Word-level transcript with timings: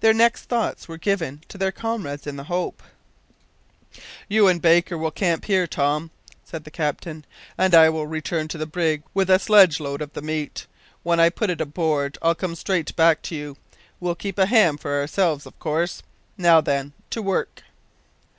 Their 0.00 0.14
next 0.14 0.44
thoughts 0.44 0.88
were 0.88 0.96
given 0.96 1.42
to 1.48 1.58
their 1.58 1.70
comrades 1.70 2.26
in 2.26 2.36
the 2.36 2.44
Hope. 2.44 2.82
"You 4.26 4.48
and 4.48 4.62
Baker 4.62 4.96
will 4.96 5.10
camp 5.10 5.44
here, 5.44 5.66
Tom," 5.66 6.10
said 6.42 6.64
the 6.64 6.70
captain, 6.70 7.26
"and 7.58 7.74
I 7.74 7.90
will 7.90 8.06
return 8.06 8.48
to 8.48 8.56
the 8.56 8.64
brig 8.64 9.02
with 9.12 9.28
a 9.28 9.38
sledge 9.38 9.78
load 9.78 10.00
of 10.00 10.14
the 10.14 10.22
meat. 10.22 10.66
When 11.02 11.20
I've 11.20 11.34
put 11.34 11.50
it 11.50 11.60
aboard 11.60 12.16
I'll 12.22 12.34
come 12.34 12.54
straight 12.54 12.96
back 12.96 13.20
to 13.24 13.34
you. 13.34 13.58
We'll 14.00 14.14
keep 14.14 14.38
a 14.38 14.46
ham 14.46 14.78
for 14.78 14.98
ourselves, 14.98 15.44
of 15.44 15.58
course. 15.58 16.02
Now 16.38 16.62
then, 16.62 16.94
to 17.10 17.20
work." 17.20 17.62